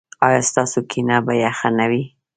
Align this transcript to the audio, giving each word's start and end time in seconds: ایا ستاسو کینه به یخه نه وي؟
ایا 0.27 0.41
ستاسو 0.49 0.79
کینه 0.91 1.17
به 1.25 1.33
یخه 1.43 1.69
نه 1.77 1.85
وي؟ 1.89 2.03